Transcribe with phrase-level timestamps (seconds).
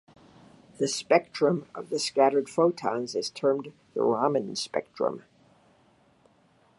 [0.79, 5.25] The spectrum of the scattered photons is termed the Raman spectrum.